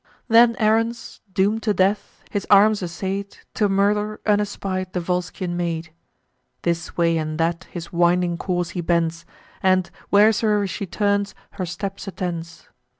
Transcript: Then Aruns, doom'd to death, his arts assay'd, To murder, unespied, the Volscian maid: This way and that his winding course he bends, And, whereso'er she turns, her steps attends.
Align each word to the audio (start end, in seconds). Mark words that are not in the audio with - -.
Then 0.29 0.55
Aruns, 0.55 1.19
doom'd 1.31 1.61
to 1.61 1.75
death, 1.75 2.23
his 2.31 2.47
arts 2.49 2.81
assay'd, 2.81 3.37
To 3.53 3.69
murder, 3.69 4.19
unespied, 4.25 4.93
the 4.93 4.99
Volscian 4.99 5.55
maid: 5.55 5.93
This 6.63 6.97
way 6.97 7.19
and 7.19 7.37
that 7.37 7.65
his 7.65 7.93
winding 7.93 8.39
course 8.39 8.71
he 8.71 8.81
bends, 8.81 9.27
And, 9.61 9.91
whereso'er 10.09 10.65
she 10.65 10.87
turns, 10.87 11.35
her 11.51 11.67
steps 11.67 12.07
attends. 12.07 12.67